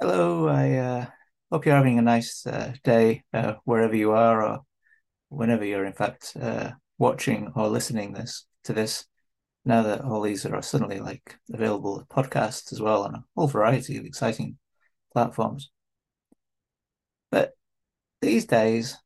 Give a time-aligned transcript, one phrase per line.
[0.00, 1.06] Hello, I uh,
[1.50, 4.60] hope you're having a nice uh, day uh, wherever you are, or
[5.28, 9.06] whenever you're in fact uh, watching or listening this to this.
[9.64, 13.96] Now that all these are suddenly like available podcasts as well on a whole variety
[13.96, 14.56] of exciting
[15.12, 15.68] platforms.
[17.32, 17.54] But
[18.20, 18.96] these days,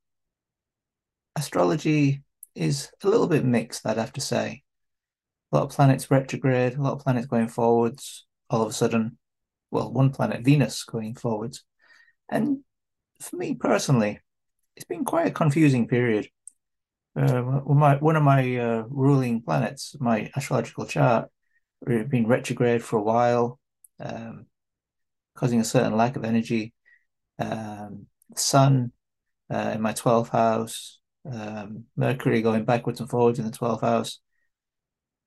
[1.36, 2.22] astrology
[2.54, 4.62] is a little bit mixed, I'd have to say.
[5.52, 9.16] A lot of planets retrograde, a lot of planets going forwards all of a sudden
[9.72, 11.64] well, one planet, Venus, going forwards.
[12.30, 12.58] And
[13.20, 14.20] for me personally,
[14.76, 16.28] it's been quite a confusing period.
[17.16, 21.30] Uh, my, one of my uh, ruling planets, my astrological chart,
[21.88, 23.58] had been retrograde for a while,
[23.98, 24.46] um,
[25.34, 26.74] causing a certain lack of energy.
[27.38, 28.92] Um, Sun
[29.52, 34.20] uh, in my 12th house, um, Mercury going backwards and forwards in the 12th house.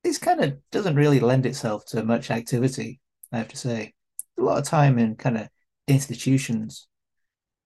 [0.03, 2.99] This kind of doesn't really lend itself to much activity,
[3.31, 3.94] I have to say
[4.37, 5.49] a lot of time in kind of
[5.87, 6.87] institutions.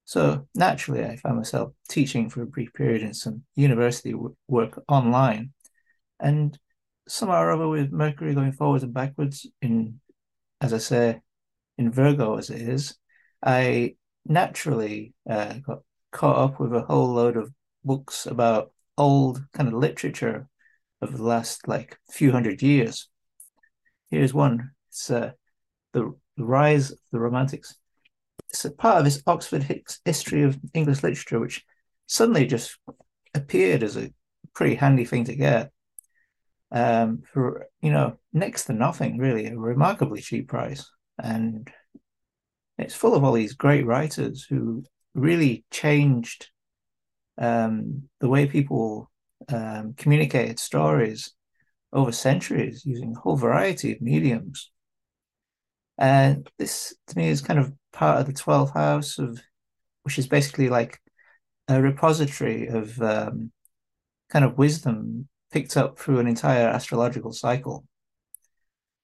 [0.05, 4.15] So naturally, I found myself teaching for a brief period in some university
[4.47, 5.53] work online,
[6.19, 6.57] and
[7.07, 9.99] somehow or other with Mercury going forwards and backwards in,
[10.61, 11.21] as I say,
[11.77, 12.95] in Virgo as it is,
[13.43, 13.95] I
[14.25, 15.79] naturally uh, got
[16.11, 17.51] caught up with a whole load of
[17.83, 20.47] books about old kind of literature
[21.01, 23.07] of the last like few hundred years.
[24.09, 24.71] Here's one.
[24.89, 25.31] It's uh,
[25.93, 27.75] the the Rise of the Romantics.
[28.49, 31.63] It's a part of this Oxford History of English Literature, which
[32.07, 32.77] suddenly just
[33.35, 34.11] appeared as a
[34.55, 35.71] pretty handy thing to get
[36.71, 40.89] um, for, you know, next to nothing, really, a remarkably cheap price.
[41.21, 41.69] And
[42.77, 46.47] it's full of all these great writers who really changed
[47.37, 49.11] um, the way people
[49.49, 51.33] um, communicated stories
[51.91, 54.71] over centuries using a whole variety of mediums.
[55.99, 59.39] And this to me is kind of part of the 12th house of,
[60.03, 60.97] which is basically like
[61.67, 63.51] a repository of um,
[64.29, 67.85] kind of wisdom picked up through an entire astrological cycle.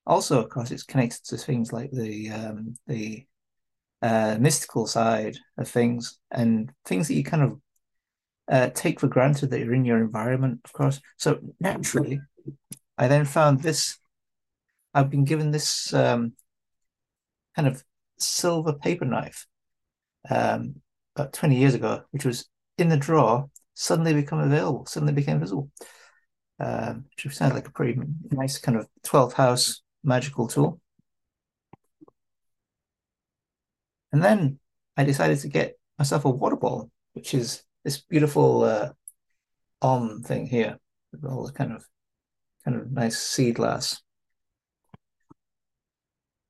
[0.07, 3.25] Also, of course, it's connected to things like the um, the
[4.01, 7.59] uh, mystical side of things and things that you kind of
[8.47, 11.01] uh, take for granted that you're in your environment, of course.
[11.17, 12.22] So naturally,
[12.97, 13.97] I then found this.
[14.94, 16.34] I've been given this um,
[17.55, 17.83] kind of
[18.17, 19.47] silver paper knife
[20.29, 20.75] um,
[21.16, 25.69] about 20 years ago, which was in the drawer, suddenly become available, suddenly became visible,
[26.59, 27.99] um, which sounds like a pretty
[28.31, 30.79] nice kind of 12th house magical tool.
[34.11, 34.59] And then
[34.95, 38.91] I decided to get myself a water ball, which is this beautiful uh,
[39.81, 40.79] on thing here
[41.11, 41.85] with all the kind of
[42.63, 44.01] kind of nice seed glass.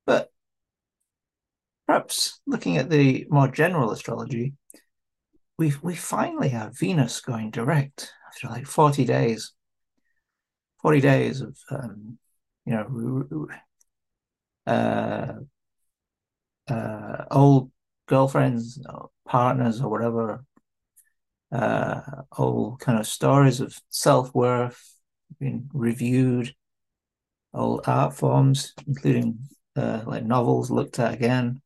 [0.06, 0.32] But
[1.88, 4.54] perhaps looking at the more general astrology,
[5.58, 9.54] we we finally have Venus going direct after like 40 days.
[10.82, 12.18] 40 days of um,
[12.66, 13.48] you know
[14.68, 15.34] uh,
[16.68, 17.72] uh, old
[18.08, 20.46] girlfriends or partners or whatever
[21.52, 22.02] uh,
[22.38, 24.96] old kind of stories of self-worth
[25.40, 26.54] being reviewed
[27.54, 29.40] old art forms including
[29.76, 31.62] uh, like novels looked at again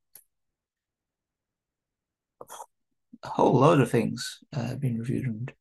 [3.24, 5.26] a whole load of things uh, being reviewed.
[5.26, 5.52] And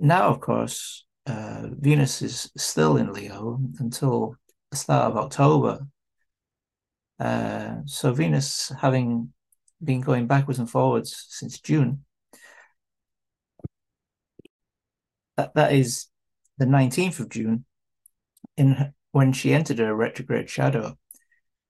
[0.00, 4.36] now, of course, uh, Venus is still in Leo until
[4.70, 5.80] the start of October.
[7.20, 9.32] Uh, so Venus, having
[9.82, 12.04] been going backwards and forwards since June,
[15.36, 16.06] that, that is
[16.58, 17.64] the 19th of June,
[18.56, 20.96] in when she entered a retrograde shadow.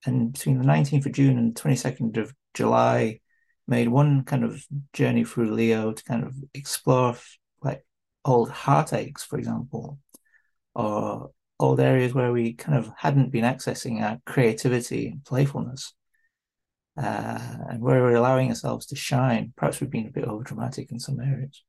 [0.07, 3.21] And between the 19th of June and 22nd of July,
[3.69, 7.17] made one kind of journey through Leo to kind of explore
[7.63, 7.85] like
[8.25, 9.99] old heartaches, for example,
[10.75, 11.31] or
[11.61, 15.93] old areas where we kind of hadn't been accessing our creativity and playfulness.
[16.97, 19.53] Uh, and where we're allowing ourselves to shine.
[19.57, 21.63] Perhaps we've been a bit over dramatic in some areas.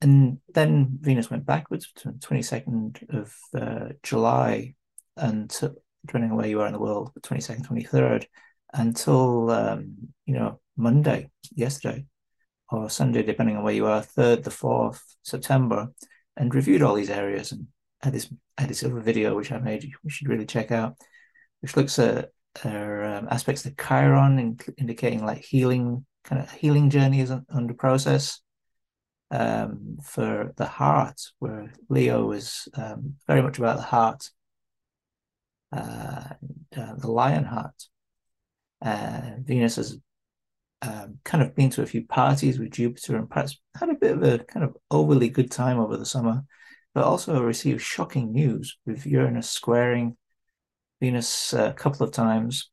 [0.00, 4.74] And then Venus went backwards to the 22nd of uh, July
[5.16, 5.50] and
[6.06, 8.26] depending on where you are in the world, the 22nd, 23rd,
[8.72, 9.94] until um,
[10.26, 12.06] you know Monday, yesterday,
[12.70, 15.88] or Sunday, depending on where you are, third, the fourth September,
[16.36, 17.66] and reviewed all these areas and
[18.02, 19.84] had this had this other video which I made.
[19.84, 20.96] You should really check out,
[21.60, 22.30] which looks at
[22.64, 28.40] um, aspects of Chiron, in, indicating like healing kind of healing journey is under process.
[29.32, 34.28] Um, for the heart, where Leo is um, very much about the heart,
[35.72, 36.30] uh,
[36.76, 37.74] uh, the lion heart
[38.82, 39.98] Uh, Venus has
[40.82, 44.12] um, kind of been to a few parties with Jupiter and perhaps had a bit
[44.12, 46.42] of a kind of overly good time over the summer,
[46.94, 50.16] but also received shocking news with Uranus squaring
[51.00, 52.70] Venus uh, a couple of times.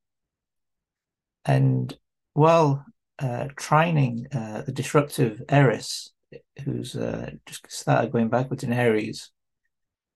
[1.45, 1.93] And
[2.33, 2.85] while
[3.19, 6.11] uh, trining uh, the disruptive Eris,
[6.63, 9.31] who's uh, just started going backwards in Aries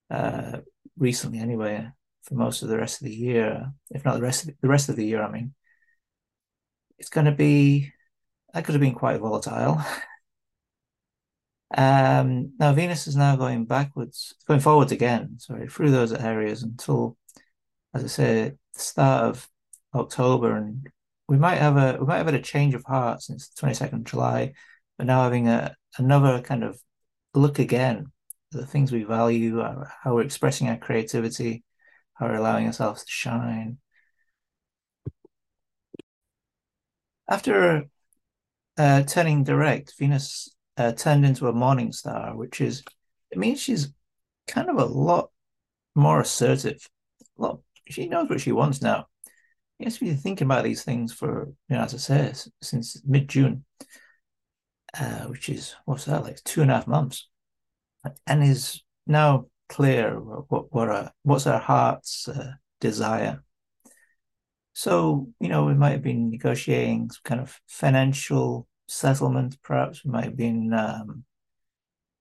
[0.10, 0.60] uh,
[0.98, 1.88] recently, anyway,
[2.24, 4.68] for most of the rest of the year, if not the rest of the, the
[4.68, 5.54] rest of the year, I mean,
[7.02, 7.92] it's going to be
[8.54, 9.82] that could have been quite volatile.
[11.76, 15.40] um, now Venus is now going backwards, going forwards again.
[15.40, 17.18] Sorry, through those areas until,
[17.96, 19.50] as I say, the start of
[19.96, 20.88] October, and
[21.28, 23.74] we might have a we might have had a change of heart since the twenty
[23.74, 24.54] second of July,
[25.00, 26.80] but now having a another kind of
[27.34, 28.12] look again
[28.54, 29.60] at the things we value,
[30.04, 31.64] how we're expressing our creativity,
[32.14, 33.80] how we're allowing ourselves to shine.
[37.32, 37.86] After
[38.78, 42.84] uh, turning direct, Venus uh, turned into a morning star, which is,
[43.32, 43.94] it means she's
[44.50, 45.30] kind of a lot
[45.96, 46.86] more assertive.
[47.38, 49.06] Lot, she knows what she wants now.
[49.80, 53.30] She has been thinking about these things for, you know, as I say, since mid
[53.30, 53.64] June,
[55.00, 57.30] uh, which is, what's that, like two and a half months,
[58.28, 62.52] and is now clear what, what, our, what's our heart's uh,
[62.82, 63.42] desire
[64.74, 70.04] so, you know, we might have been negotiating some kind of financial settlement, perhaps.
[70.06, 71.24] We might have been um,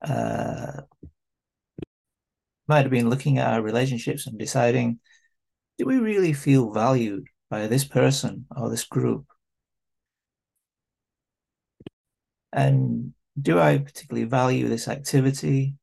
[0.02, 0.82] uh,
[2.66, 5.00] might have been looking at our relationships and deciding,
[5.78, 9.26] do we really feel valued by this person or this group?
[12.52, 15.74] And do I particularly value this activity?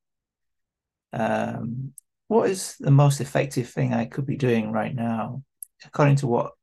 [1.14, 1.94] Um,
[2.28, 5.44] what is the most effective thing I could be doing right now,
[5.86, 6.54] according to what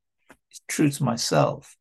[0.68, 1.76] true to myself.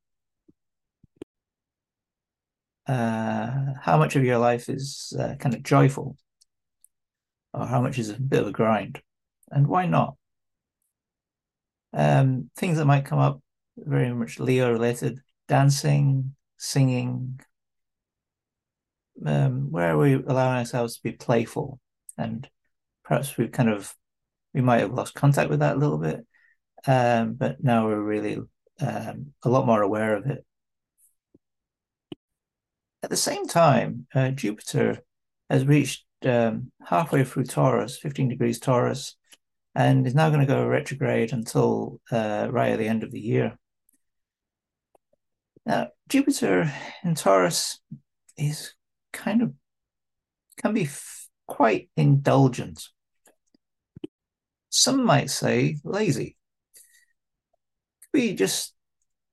[2.87, 6.17] Uh, how much of your life is uh, kind of joyful,
[7.53, 9.01] or how much is a bit of a grind,
[9.51, 10.15] and why not?
[11.93, 13.41] Um, things that might come up
[13.77, 17.39] very much Leo related: dancing, singing.
[19.25, 21.79] Um, where are we allowing ourselves to be playful,
[22.17, 22.49] and
[23.05, 23.95] perhaps we've kind of
[24.53, 26.25] we might have lost contact with that a little bit,
[26.85, 28.39] um, but now we're really
[28.79, 30.45] um, a lot more aware of it.
[33.01, 35.03] At the same time, uh, Jupiter
[35.49, 39.17] has reached um, halfway through Taurus, 15 degrees Taurus,
[39.75, 43.19] and is now going to go retrograde until uh, right at the end of the
[43.19, 43.57] year.
[45.65, 46.71] Now, Jupiter
[47.03, 47.79] in Taurus
[48.37, 48.73] is
[49.11, 49.53] kind of
[50.57, 52.87] can be f- quite indulgent.
[54.69, 56.35] Some might say lazy
[58.13, 58.73] be just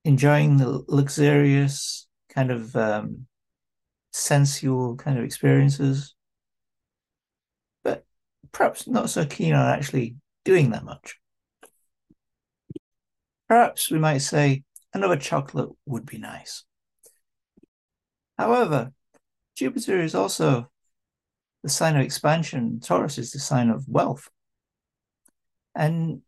[0.05, 3.27] enjoying the luxurious kind of um,
[4.12, 6.15] sensual kind of experiences,
[7.85, 8.05] but
[8.50, 11.19] perhaps not so keen on actually doing that much.
[13.49, 16.65] Perhaps we might say another chocolate would be nice.
[18.38, 18.93] However,
[19.56, 20.71] Jupiter is also
[21.62, 22.81] the sign of expansion.
[22.81, 24.31] Taurus is the sign of wealth.
[25.75, 26.23] And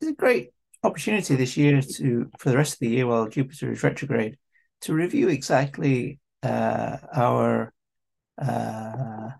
[0.00, 0.50] it's a great
[0.82, 4.36] opportunity this year to, for the rest of the year while Jupiter is retrograde,
[4.82, 7.72] to review exactly uh, our
[8.40, 9.30] uh,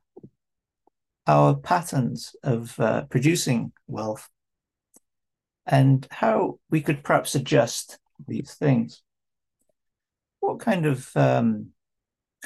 [1.28, 4.28] our patterns of uh, producing wealth
[5.66, 9.02] and how we could perhaps adjust these things.
[10.40, 11.68] What kind of um,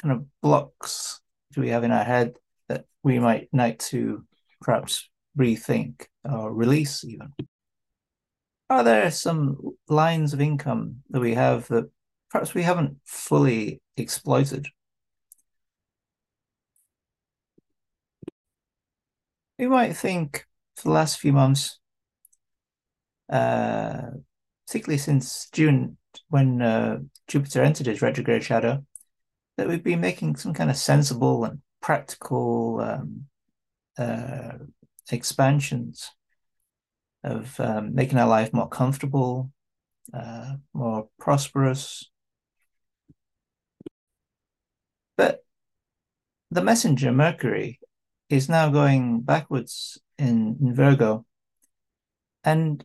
[0.01, 1.21] kind of blocks
[1.53, 2.35] do we have in our head
[2.67, 4.25] that we might need to
[4.61, 7.33] perhaps rethink or release even?
[8.73, 11.89] Are there some lines of income that we have that
[12.31, 14.67] perhaps we haven't fully exploited?
[19.59, 21.79] We might think for the last few months,
[23.29, 24.07] uh,
[24.65, 25.97] particularly since June,
[26.29, 28.83] when uh, Jupiter entered his retrograde shadow,
[29.57, 33.25] that we've been making some kind of sensible and practical um,
[33.99, 34.53] uh,
[35.11, 36.09] expansions
[37.23, 39.51] of um, making our life more comfortable,
[40.13, 42.09] uh, more prosperous.
[45.15, 45.43] But
[46.51, 47.79] the messenger, Mercury,
[48.29, 51.25] is now going backwards in, in Virgo
[52.43, 52.83] and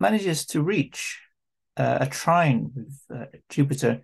[0.00, 1.20] manages to reach
[1.76, 4.00] uh, a trine with uh, Jupiter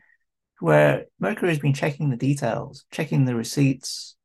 [0.60, 4.16] where Mercury has been checking the details, checking the receipts,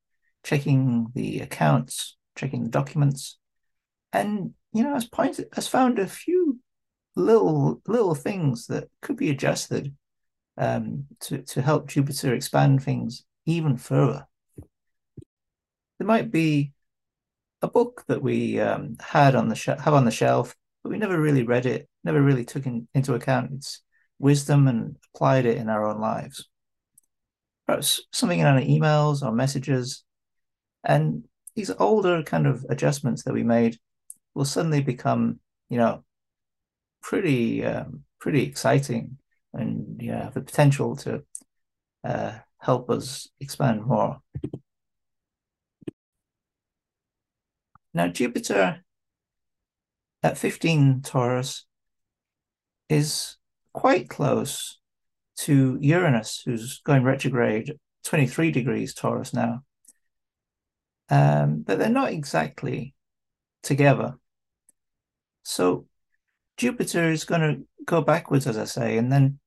[0.43, 3.39] checking the accounts, checking the documents,
[4.13, 6.59] and you know, has pointed found a few
[7.15, 9.95] little little things that could be adjusted
[10.55, 14.27] um, to to help Jupiter expand things even further.
[15.97, 16.73] There might be
[17.63, 20.99] a book that we um, had on the sh- have on the shelf, but we
[20.99, 23.81] never really read it, never really took in, into account its
[24.19, 26.47] wisdom and applied it in our own lives.
[27.65, 30.03] Perhaps something in our emails or messages,
[30.83, 31.23] and
[31.55, 33.79] these older kind of adjustments that we made
[34.37, 36.03] will suddenly become, you know,
[37.01, 39.17] pretty um, pretty exciting
[39.53, 41.23] and you know, have the potential to
[42.03, 44.21] uh, help us expand more.
[47.93, 48.83] Now, Jupiter
[50.21, 51.65] at 15 Taurus
[52.89, 53.37] is
[53.73, 54.79] quite close
[55.37, 59.63] to Uranus, who's going retrograde 23 degrees Taurus now.
[61.09, 62.93] Um, but they're not exactly
[63.63, 64.15] together.
[65.47, 65.87] So
[66.57, 69.39] Jupiter is going to go backwards, as I say, and then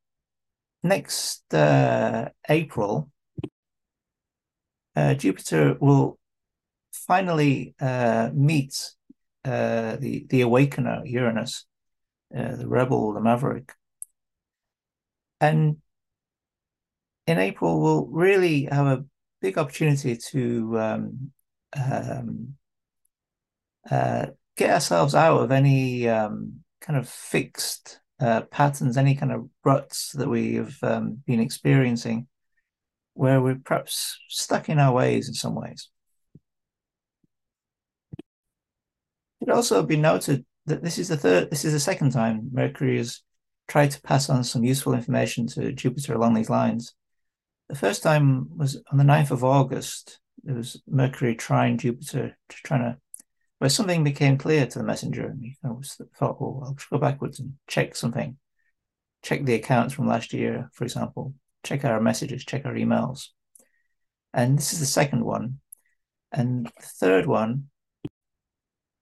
[0.82, 3.10] next uh, April,
[4.96, 6.18] uh, Jupiter will
[6.90, 8.94] finally uh, meet
[9.44, 11.66] uh, the the awakener Uranus,
[12.34, 13.74] uh, the rebel, the maverick,
[15.38, 15.76] and
[17.26, 19.04] in April we'll really have a
[19.42, 21.32] big opportunity to um,
[21.76, 22.54] um,
[23.90, 24.26] uh,
[24.60, 30.12] get ourselves out of any um, kind of fixed uh, patterns, any kind of ruts
[30.12, 32.28] that we've um, been experiencing,
[33.14, 35.88] where we're perhaps stuck in our ways in some ways.
[39.40, 42.98] It also be noted that this is the third, this is the second time Mercury
[42.98, 43.22] has
[43.66, 46.92] tried to pass on some useful information to Jupiter along these lines.
[47.70, 50.18] The first time was on the 9th of August.
[50.46, 52.98] It was Mercury trining Jupiter, trying to
[53.60, 57.52] where something became clear to the messenger, and he thought, "Oh, I'll go backwards and
[57.66, 58.38] check something,
[59.22, 63.28] check the accounts from last year, for example, check our messages, check our emails."
[64.32, 65.60] And this is the second one,
[66.32, 67.68] and the third one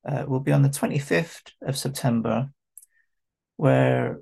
[0.04, 2.50] uh, will be on the twenty fifth of September,
[3.58, 4.18] where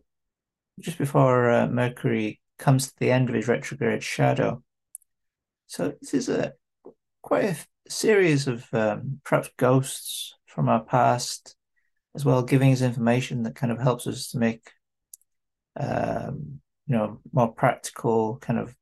[0.80, 4.62] just before uh, Mercury comes to the end of his retrograde shadow.
[5.66, 6.52] So this is a
[7.22, 7.56] quite a
[7.88, 11.56] series of um, perhaps ghosts from our past,
[12.14, 14.70] as well, giving us information that kind of helps us to make,
[15.78, 18.74] um, you know, more practical kind of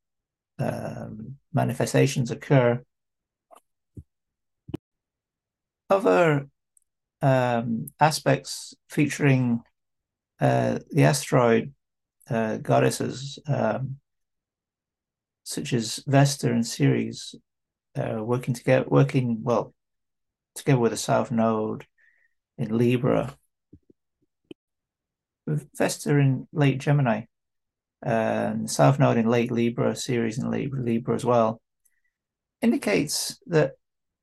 [0.57, 2.81] um, manifestations occur.
[5.89, 6.47] Other
[7.21, 9.61] um, aspects featuring
[10.39, 11.73] uh, the asteroid
[12.29, 13.97] uh, goddesses, um,
[15.43, 17.35] such as Vesta and Ceres,
[17.95, 19.73] uh, working together, working well
[20.55, 21.85] together with the South Node
[22.57, 23.35] in Libra,
[25.45, 27.23] with Vesta in late Gemini,
[28.01, 31.61] and South Node in late Libra, Ceres in late Libra as well,
[32.61, 33.73] indicates that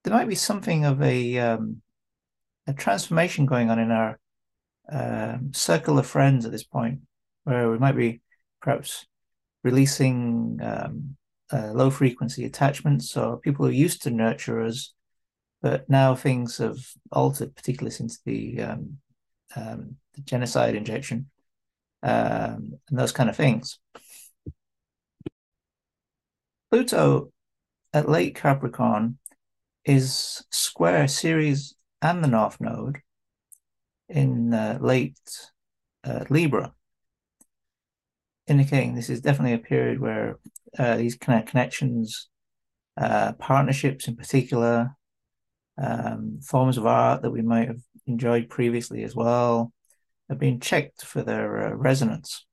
[0.05, 1.83] there might be something of a um,
[2.67, 4.19] a transformation going on in our
[4.91, 7.01] um, circle of friends at this point,
[7.45, 8.21] where we might be
[8.61, 9.07] perhaps
[9.65, 11.17] releasing um,
[11.53, 14.95] uh, low frequency attachments or people who used to nurture us,
[15.61, 16.79] but now things have
[17.11, 18.99] altered, particularly since the, um,
[19.55, 21.31] um, the genocide injection
[22.03, 23.79] um, and those kind of things.
[26.71, 27.31] Pluto
[27.93, 29.19] at late Capricorn
[29.85, 33.01] is square Ceres and the North Node
[34.09, 35.19] in uh, late
[36.05, 36.73] uh, Libra
[38.53, 40.39] indicating this is definitely a period where
[40.79, 42.29] uh, these kind of connections,
[42.97, 44.95] uh, partnerships in particular,
[45.83, 49.73] um, forms of art that we might have enjoyed previously as well,
[50.29, 52.47] have been checked for their uh, resonance.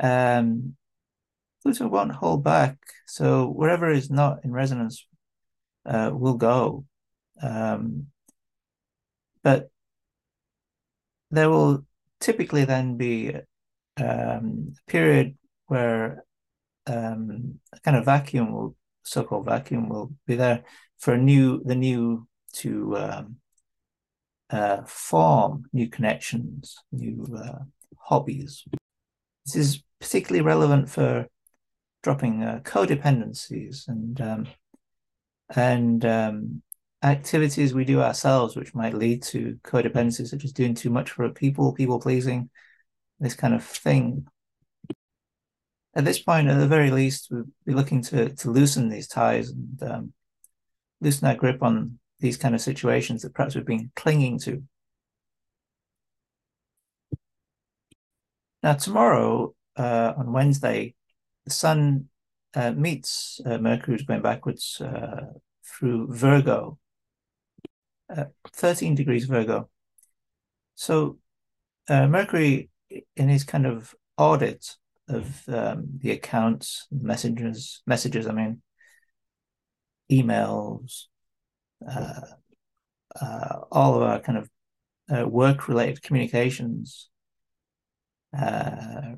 [0.00, 0.74] Um,
[1.62, 5.06] Pluto won't hold back, so wherever is not in resonance
[5.86, 6.84] uh, will go.
[7.40, 8.08] Um,
[9.44, 9.70] but
[11.30, 11.86] there will
[12.20, 13.34] typically then be
[13.98, 16.24] um, a period where
[16.86, 20.64] um, a kind of vacuum will, so-called vacuum, will be there
[20.98, 23.36] for new the new to um,
[24.50, 27.64] uh, form new connections, new uh,
[27.98, 28.64] hobbies.
[29.46, 31.26] This is particularly relevant for
[32.02, 34.46] dropping uh, codependencies and um,
[35.54, 36.62] and um,
[37.02, 41.28] activities we do ourselves, which might lead to codependencies, such as doing too much for
[41.30, 42.48] people, people pleasing,
[43.22, 44.26] this kind of thing.
[45.94, 49.50] At this point, at the very least, we'd be looking to to loosen these ties
[49.50, 50.12] and um,
[51.00, 54.62] loosen our grip on these kind of situations that perhaps we've been clinging to.
[58.62, 60.94] Now, tomorrow, uh, on Wednesday,
[61.44, 62.08] the Sun
[62.54, 65.32] uh, meets uh, Mercury, is going backwards uh,
[65.64, 66.78] through Virgo,
[68.14, 69.68] uh, 13 degrees Virgo.
[70.76, 71.18] So,
[71.88, 72.70] uh, Mercury,
[73.16, 74.76] in his kind of audit
[75.08, 78.62] of um, the accounts, messages, messages, I mean,
[80.10, 81.04] emails,
[83.70, 87.10] all of our kind of work related communications
[88.36, 89.14] uh,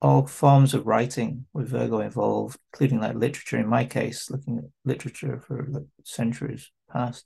[0.00, 3.58] all forms of writing with Virgo involved, including like literature.
[3.58, 7.24] In my case, looking at literature for like centuries past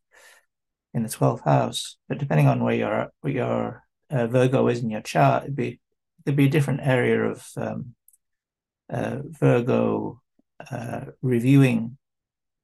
[0.95, 1.97] in the twelfth house.
[2.09, 5.57] But depending on where you your where your uh, Virgo is in your chart, it'd
[5.57, 5.81] be
[6.25, 7.95] there'd be a different area of um,
[8.91, 10.21] uh, Virgo
[10.71, 11.97] uh, reviewing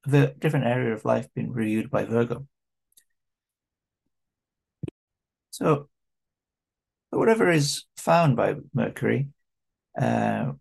[0.07, 2.47] the different area of life being reviewed by Virgo.
[5.51, 5.89] So
[7.11, 9.29] whatever is found by Mercury,
[9.99, 10.53] uh,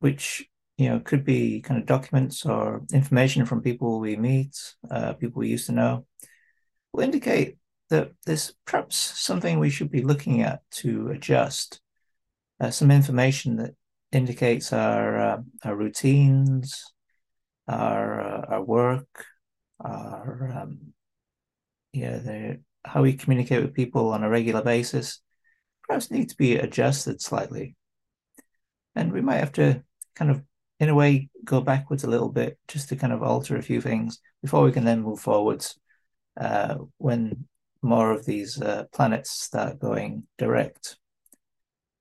[0.00, 0.48] which
[0.78, 4.56] you know could be kind of documents or information from people we meet,
[4.90, 6.06] uh, people we used to know,
[6.92, 7.58] will indicate
[7.92, 11.80] that there's perhaps something we should be looking at to adjust.
[12.58, 13.74] Uh, some information that
[14.12, 16.84] indicates our uh, our routines,
[17.68, 19.26] our uh, our work,
[19.80, 20.94] our um,
[21.92, 25.20] yeah, the, how we communicate with people on a regular basis
[25.86, 27.76] perhaps need to be adjusted slightly.
[28.94, 29.82] And we might have to
[30.14, 30.42] kind of,
[30.80, 33.82] in a way, go backwards a little bit just to kind of alter a few
[33.82, 35.78] things before we can then move forwards
[36.40, 37.46] uh, when
[37.82, 40.96] more of these uh, planets start going direct,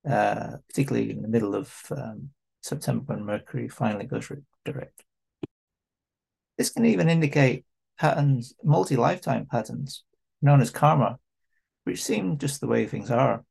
[0.10, 2.30] uh, particularly in the middle of um,
[2.62, 4.32] September when Mercury finally goes
[4.64, 5.04] direct.
[6.58, 7.66] This can even indicate
[8.00, 10.04] patterns, multi lifetime patterns
[10.42, 11.18] known as karma,
[11.84, 13.44] which seem just the way things are.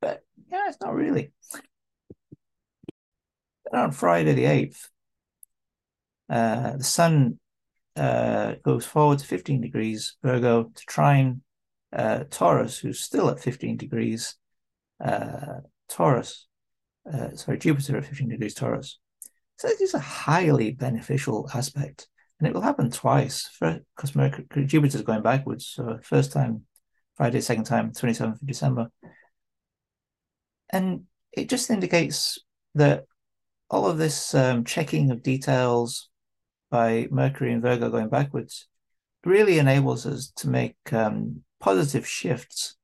[0.00, 1.32] But yeah, it's not really.
[3.70, 4.88] Then on Friday the 8th,
[6.28, 7.38] uh, the sun
[7.96, 11.42] uh, goes forward to 15 degrees Virgo to trine
[11.92, 14.36] uh, Taurus, who's still at 15 degrees
[15.04, 16.46] uh, Taurus.
[17.10, 18.98] Uh, sorry, Jupiter at 15 degrees Taurus.
[19.58, 22.08] So this is a highly beneficial aspect.
[22.40, 24.10] And it will happen twice because
[24.66, 25.66] Jupiter is going backwards.
[25.66, 26.62] So first time
[27.16, 28.88] Friday, second time, 27th of December.
[30.70, 32.38] And it just indicates
[32.74, 33.04] that
[33.70, 36.10] all of this um, checking of details
[36.74, 38.66] by Mercury and Virgo going backwards
[39.24, 42.74] really enables us to make um, positive shifts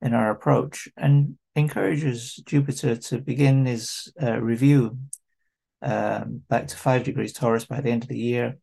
[0.00, 4.98] in our approach and encourages Jupiter to begin his uh, review
[5.82, 8.58] um, back to five degrees Taurus by the end of the year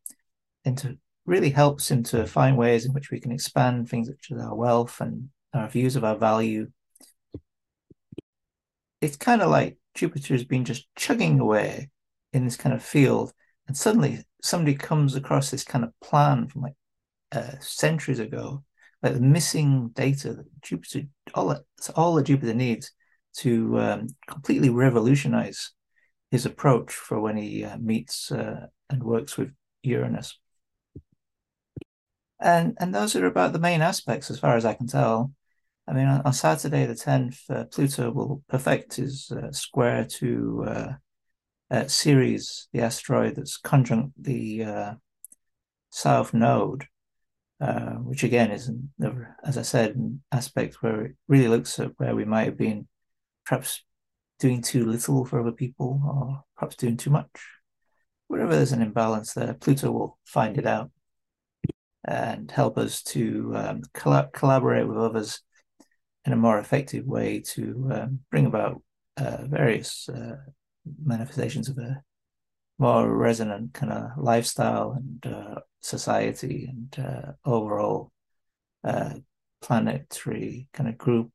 [0.64, 0.96] and to
[1.26, 4.54] really helps him to find ways in which we can expand things such as our
[4.54, 6.68] wealth and our views of our value.
[9.02, 11.90] It's kind of like Jupiter has been just chugging away
[12.32, 13.34] in this kind of field,
[13.66, 16.74] and suddenly somebody comes across this kind of plan from like
[17.32, 18.62] uh, centuries ago,
[19.02, 21.02] like the missing data that Jupiter,
[21.34, 21.62] all that,
[21.96, 22.92] all that Jupiter needs
[23.38, 25.72] to um, completely revolutionize
[26.30, 29.50] his approach for when he uh, meets uh, and works with
[29.82, 30.38] Uranus.
[32.40, 35.32] And and those are about the main aspects, as far as I can tell.
[35.86, 40.64] I mean, on, on Saturday the 10th, uh, Pluto will perfect his uh, square to
[41.74, 44.94] uh, Ceres, the asteroid that's conjunct the uh,
[45.90, 46.86] south node,
[47.60, 48.70] uh, which again is,
[49.42, 52.86] as I said, an aspect where it really looks at where we might have been
[53.44, 53.82] perhaps
[54.38, 57.28] doing too little for other people or perhaps doing too much.
[58.28, 60.90] Wherever there's an imbalance there, Pluto will find it out
[62.06, 65.40] and help us to um, coll- collaborate with others
[66.24, 68.80] in a more effective way to um, bring about
[69.16, 70.36] uh, various uh,
[71.02, 72.02] manifestations of a
[72.78, 78.10] more resonant kind of lifestyle and uh, society and uh, overall
[78.82, 79.14] uh,
[79.62, 81.30] planetary kind of group,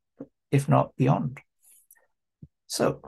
[0.52, 1.40] if not beyond.
[2.68, 3.02] So,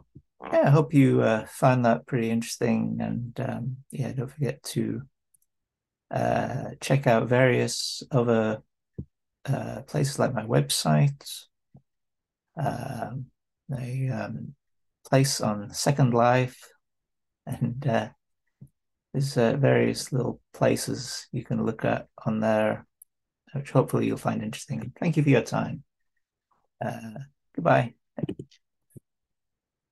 [0.52, 2.98] yeah, I hope you uh, find that pretty interesting.
[3.00, 5.04] And um, yeah, don't forget to
[6.82, 8.62] check out various other
[9.88, 11.46] places like my website
[12.58, 13.28] um,
[13.78, 14.54] a um,
[15.12, 16.58] place on Second Life,
[17.46, 18.10] and uh,
[19.14, 22.88] there's uh, various little places you can look at on there,
[23.54, 24.94] which hopefully you'll find interesting.
[25.00, 25.84] Thank you for your time.
[26.84, 27.20] Uh,
[27.54, 28.01] goodbye.